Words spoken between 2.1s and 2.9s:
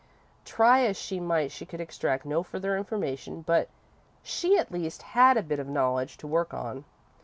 no further